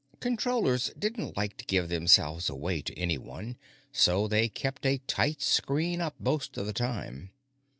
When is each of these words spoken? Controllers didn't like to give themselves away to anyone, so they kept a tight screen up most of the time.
Controllers 0.19 0.89
didn't 0.97 1.37
like 1.37 1.57
to 1.57 1.65
give 1.65 1.87
themselves 1.87 2.49
away 2.49 2.81
to 2.81 2.97
anyone, 2.97 3.55
so 3.91 4.27
they 4.27 4.49
kept 4.49 4.83
a 4.83 4.97
tight 5.05 5.43
screen 5.43 6.01
up 6.01 6.15
most 6.19 6.57
of 6.57 6.65
the 6.65 6.73
time. 6.73 7.29